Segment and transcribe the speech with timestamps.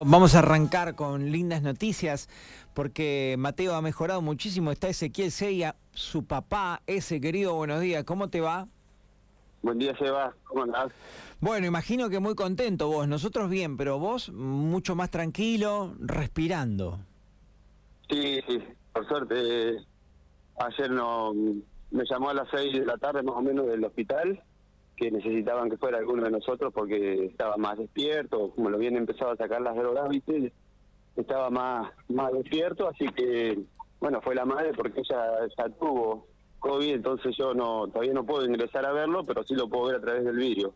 [0.00, 2.28] Vamos a arrancar con lindas noticias
[2.72, 4.70] porque Mateo ha mejorado muchísimo.
[4.70, 8.04] Está Ezequiel Seya, su papá, ese querido, buenos días.
[8.04, 8.68] ¿Cómo te va?
[9.60, 10.36] Buen día, Seba.
[10.44, 10.92] ¿Cómo andás?
[11.40, 13.08] Bueno, imagino que muy contento vos.
[13.08, 17.00] Nosotros bien, pero vos mucho más tranquilo, respirando.
[18.08, 18.62] Sí, sí,
[18.92, 19.84] por suerte.
[20.60, 21.34] ayer no,
[21.90, 24.44] me llamó a las seis de la tarde más o menos del hospital
[24.98, 29.32] que necesitaban que fuera alguno de nosotros porque estaba más despierto, como lo habían empezado
[29.32, 30.52] a sacar las drogas, ¿viste?
[31.20, 33.58] estaba más, más despierto, así que,
[34.00, 36.26] bueno, fue la madre porque ella ya tuvo
[36.60, 39.96] COVID, entonces yo no todavía no puedo ingresar a verlo, pero sí lo puedo ver
[39.96, 40.74] a través del vídeo.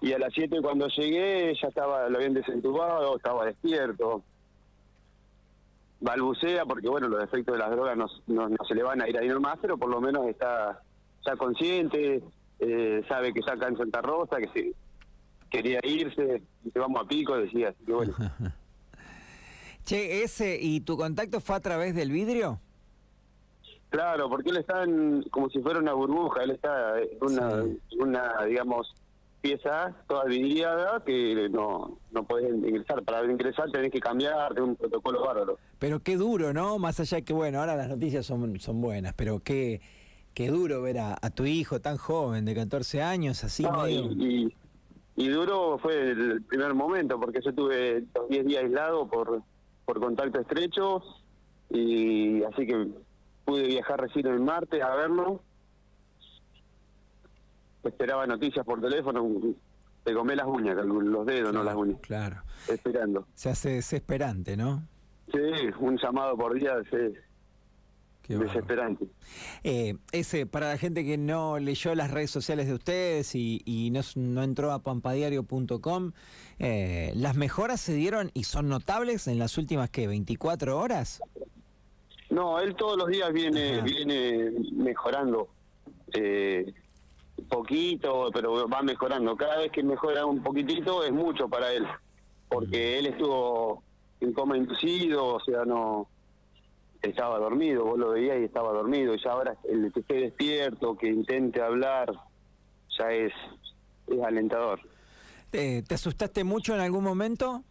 [0.00, 4.22] Y a las 7 cuando llegué ya estaba, lo habían desentubado, estaba despierto,
[6.00, 9.08] balbucea porque, bueno, los efectos de las drogas no, no, no se le van a
[9.08, 10.80] ir ahí nomás, pero por lo menos está
[11.24, 12.22] ya consciente,
[12.60, 14.74] eh, sabe que está acá en Santa Rosa, que se
[15.50, 18.14] quería irse, y vamos a pico, decía, así que bueno.
[19.84, 22.60] che, ese, ¿y tu contacto fue a través del vidrio?
[23.88, 27.64] Claro, porque él está en, como si fuera una burbuja, él está en una,
[27.98, 28.94] una digamos,
[29.40, 33.02] pieza toda vidriada que no, no puedes ingresar.
[33.02, 35.58] Para ingresar tenés que cambiar de un protocolo bárbaro.
[35.78, 36.78] Pero qué duro, ¿no?
[36.78, 39.80] Más allá de que, bueno, ahora las noticias son, son buenas, pero qué
[40.34, 44.54] Qué duro ver a, tu hijo tan joven, de 14 años, así y,
[45.16, 49.42] y, duro fue el primer momento, porque yo tuve 10 días aislado por,
[49.84, 51.02] por contacto estrecho,
[51.68, 52.88] y así que
[53.44, 55.42] pude viajar recién el martes a verlo.
[57.82, 59.26] Esperaba noticias por teléfono,
[60.04, 62.00] te comé las uñas, los dedos, no las uñas.
[62.02, 62.42] Claro.
[62.68, 63.26] Esperando.
[63.34, 64.86] Se hace desesperante, ¿no?
[65.32, 65.40] Sí,
[65.80, 67.16] un llamado por día, sí
[68.38, 69.06] desesperante.
[69.64, 74.42] Eh, ese, para la gente que no leyó las redes sociales de ustedes y, no,
[74.42, 76.12] entró a pampadiario.com,
[76.58, 81.20] eh, ¿las mejoras se dieron y son notables en las últimas, ¿qué, 24 horas?
[82.30, 85.48] No, él todos los días viene, viene mejorando.
[86.12, 86.72] Eh,
[87.48, 89.36] poquito, pero va mejorando.
[89.36, 91.86] Cada vez que mejora un poquitito es mucho para él,
[92.48, 93.82] porque él estuvo
[94.20, 96.08] en coma inducido, o sea, no
[97.02, 100.96] estaba dormido, vos lo veías y estaba dormido, y ya ahora el que esté despierto,
[100.96, 102.12] que intente hablar,
[102.98, 103.32] ya es,
[104.06, 104.80] es alentador.
[105.50, 107.64] ¿Te, asustaste mucho en algún momento?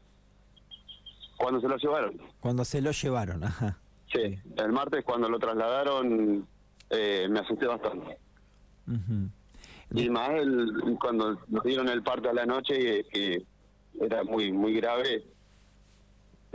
[1.37, 2.21] Cuando se lo llevaron.
[2.39, 3.77] Cuando se lo llevaron, ajá.
[4.11, 6.45] Sí, el martes cuando lo trasladaron
[6.89, 8.17] eh, me asusté bastante.
[9.91, 13.43] Y más el, cuando nos dieron el parto a la noche, que
[14.01, 15.23] era muy muy grave,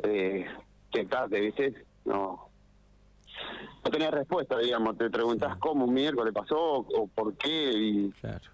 [0.02, 0.46] eh,
[0.92, 1.86] que tarde, ¿viste?
[2.04, 2.48] No,
[3.84, 4.96] no tenía respuesta, digamos.
[4.96, 7.72] Te preguntas cómo un miércoles pasó o por qué.
[7.72, 8.50] Y claro.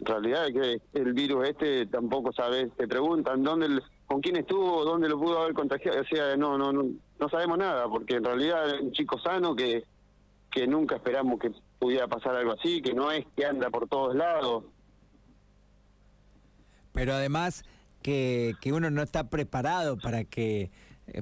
[0.00, 2.72] En realidad es que el virus este tampoco sabes.
[2.76, 6.00] Te preguntan dónde, con quién estuvo, dónde lo pudo haber contagiado.
[6.00, 6.84] O sea, no, no, no,
[7.18, 9.84] no sabemos nada, porque en realidad es un chico sano que,
[10.50, 14.14] que nunca esperamos que pudiera pasar algo así, que no es que anda por todos
[14.14, 14.64] lados.
[16.92, 17.64] Pero además
[18.02, 20.70] que, que uno no está preparado para que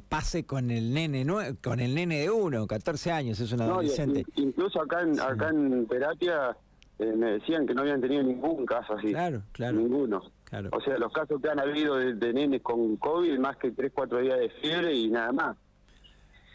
[0.09, 1.27] pase con el nene
[1.63, 4.25] con el nene de uno, 14 años, es un adolescente.
[4.37, 6.57] incluso acá en, acá en terapia
[6.99, 9.09] eh, me decían que no habían tenido ningún caso así.
[9.09, 9.79] Claro, claro.
[9.79, 10.23] Ninguno.
[10.45, 10.69] Claro.
[10.73, 13.93] O sea, los casos que han habido de, de nenes con COVID, más que 3,
[13.95, 15.57] 4 días de fiebre y nada más.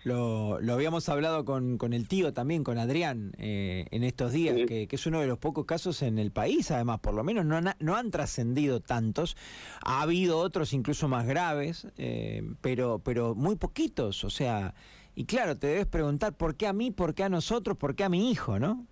[0.05, 4.55] Lo, lo habíamos hablado con, con el tío también, con Adrián, eh, en estos días,
[4.67, 7.59] que, es uno de los pocos casos en el país, además, por lo menos no,
[7.79, 9.35] no han trascendido tantos.
[9.83, 14.75] Ha habido otros incluso más graves, eh, pero, pero muy poquitos, o sea,
[15.16, 18.03] y claro, te debes preguntar, ¿por qué a mí, por qué a nosotros, por qué
[18.03, 18.85] a mi hijo, no?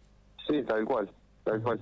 [0.48, 1.12] Sí, tal cual,
[1.44, 1.80] tal cual.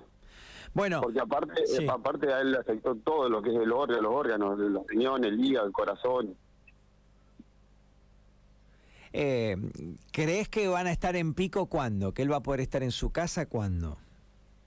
[0.73, 4.13] Bueno, porque aparte, aparte a él le afectó todo lo que es el órgano, los
[4.13, 6.35] órganos, los riñones, el hígado, el corazón.
[9.13, 9.57] Eh,
[10.11, 12.13] ¿Crees que van a estar en pico cuándo?
[12.13, 13.97] ¿Que él va a poder estar en su casa cuándo?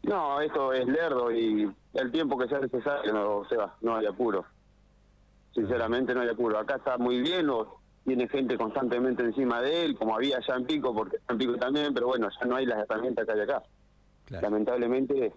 [0.03, 4.06] No, esto es lerdo y el tiempo que sea necesario, no, se va, no hay
[4.06, 4.44] apuro.
[5.55, 6.59] Sinceramente no hay apuro.
[6.59, 10.67] Acá está muy bien, o tiene gente constantemente encima de él, como había allá en
[10.67, 13.62] Pico, porque en Pico también, pero bueno, ya no hay las herramientas que hay acá.
[14.29, 15.32] Lamentablemente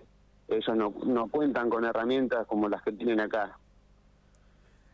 [0.47, 3.57] ellos no, no cuentan con herramientas como las que tienen acá.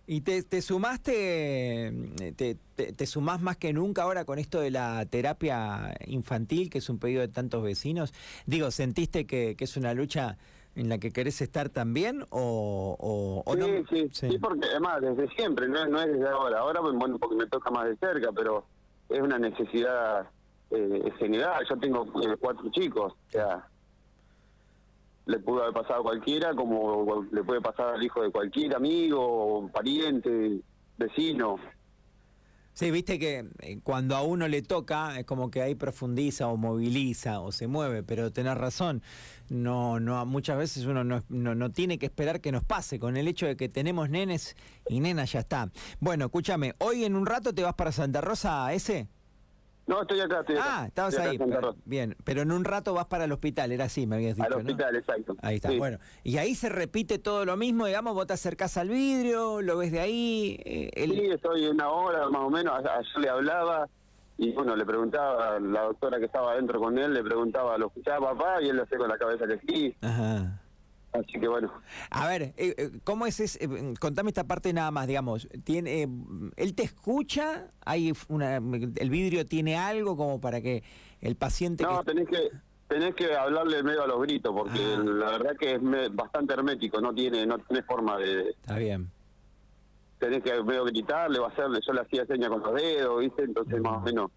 [0.06, 1.94] Y te, te sumaste,
[2.36, 6.90] te, te, sumás más que nunca ahora con esto de la terapia infantil, que es
[6.90, 8.14] un pedido de tantos vecinos.
[8.46, 10.38] Digo, ¿sentiste que, que es una lucha
[10.76, 13.66] en la que querés estar también o, sí, no?
[13.90, 16.60] Sí, sí, porque además desde siempre, no, no es desde ahora.
[16.60, 18.66] Ahora, bueno, porque me toca más de cerca, pero
[19.10, 20.28] es una necesidad
[20.72, 21.64] eh, general.
[21.70, 23.68] Yo tengo eh, cuatro chicos, o sea,
[25.26, 29.70] le pudo haber pasado a cualquiera, como le puede pasar al hijo de cualquier amigo
[29.74, 30.62] pariente.
[30.98, 31.58] vecino.
[32.74, 36.58] Sí, viste que eh, cuando a uno le toca es como que ahí profundiza o
[36.58, 39.04] moviliza o se mueve, pero tenés razón,
[39.50, 43.16] no, no, muchas veces uno no, no, no tiene que esperar que nos pase, con
[43.16, 44.56] el hecho de que tenemos nenes
[44.90, 45.70] y nenas ya está.
[46.00, 49.08] Bueno, escúchame, hoy en un rato te vas para Santa Rosa, ese.
[49.86, 50.66] No, estoy acá, estoy acá.
[50.82, 51.38] Ah, estabas ahí.
[51.84, 54.48] bien, pero en un rato vas para el hospital, era así, me habías dicho.
[54.48, 55.36] Al hospital, exacto.
[55.42, 56.00] Ahí está, bueno.
[56.24, 59.92] Y ahí se repite todo lo mismo, digamos, vos te acercás al vidrio, lo ves
[59.92, 60.58] de ahí.
[60.64, 62.82] Eh, Sí, estoy una hora más o menos,
[63.14, 63.90] yo le hablaba
[64.38, 67.88] y bueno, le preguntaba a la doctora que estaba adentro con él, le preguntaba, ¿lo
[67.88, 68.62] escuchaba papá?
[68.62, 69.96] Y él le hacía con la cabeza que sí.
[70.02, 70.60] Ajá.
[71.14, 71.72] Así que bueno.
[72.10, 73.64] A ver, eh, eh, ¿cómo es ese?
[73.64, 75.48] Eh, contame esta parte nada más, digamos.
[75.64, 76.10] ¿Tiene,
[76.56, 77.68] ¿Él te escucha?
[77.86, 80.84] ¿Hay una, ¿El vidrio tiene algo como para que
[81.22, 81.84] el paciente...
[81.84, 82.50] No, tenés que
[82.88, 85.04] tenés que hablarle medio a los gritos, porque ah.
[85.04, 85.82] la verdad que es
[86.16, 88.50] bastante hermético, no tiene no tiene forma de...
[88.50, 89.12] Está bien.
[90.20, 93.20] Tenés que medio gritar, le va a hacerle, yo le hacía seña con los dedos,
[93.20, 93.44] ¿viste?
[93.44, 94.32] Entonces más o menos...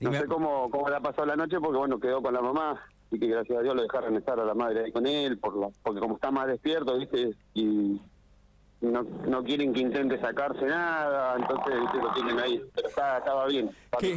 [0.00, 2.78] No sé cómo, cómo le ha pasado la noche, porque bueno, quedó con la mamá
[3.10, 5.72] y que gracias a Dios lo dejaron estar a la madre ahí con él, por
[5.82, 7.34] porque como está más despierto, ¿viste?
[7.54, 8.00] Y
[8.84, 11.98] no, no quieren que intente sacarse nada, entonces ¿viste?
[11.98, 12.62] lo tienen ahí.
[12.74, 14.16] Pero está, estaba bien, está qué,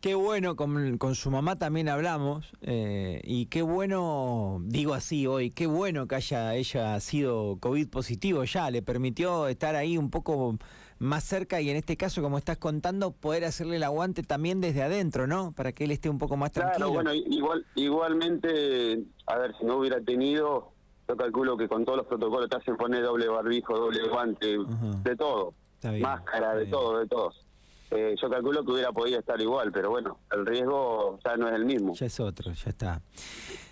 [0.00, 5.50] Qué bueno, con, con su mamá también hablamos, eh, y qué bueno, digo así hoy,
[5.50, 10.58] qué bueno que haya ella sido COVID positivo ya, le permitió estar ahí un poco
[10.98, 14.82] más cerca y en este caso, como estás contando, poder hacerle el aguante también desde
[14.82, 15.52] adentro, ¿no?
[15.52, 16.90] Para que él esté un poco más tranquilo.
[16.90, 20.72] Claro, bueno, igual, igualmente, a ver, si no hubiera tenido,
[21.08, 24.58] yo calculo que con todos los protocolos te hacen poner doble barbijo, doble guante,
[25.02, 25.54] de todo,
[26.00, 27.46] máscara, de todo, de todos.
[27.90, 31.54] Eh, yo calculo que hubiera podido estar igual, pero bueno, el riesgo ya no es
[31.54, 31.94] el mismo.
[31.94, 33.00] Ya es otro, ya está.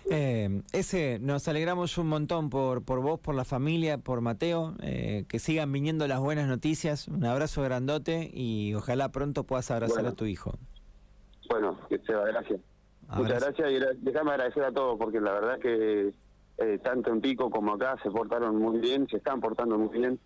[0.09, 5.25] Eh, ese, nos alegramos un montón por, por vos, por la familia, por Mateo, eh,
[5.29, 10.13] que sigan viniendo las buenas noticias, un abrazo grandote y ojalá pronto puedas abrazar a
[10.13, 10.57] tu hijo.
[11.47, 12.59] Bueno, que sea, gracias.
[13.09, 16.11] Muchas gracias y déjame agradecer a todos porque la verdad que
[16.83, 20.19] tanto en Pico como acá se portaron muy bien, se están portando muy bien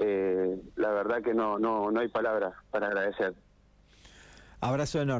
[0.00, 3.34] eh, la verdad que no, no, no hay palabras para agradecer.
[4.60, 5.08] Abrazo enorme.